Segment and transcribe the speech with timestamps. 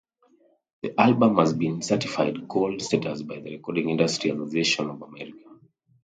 [0.81, 5.59] The album has been certified gold status by the Recording Industry Association of America.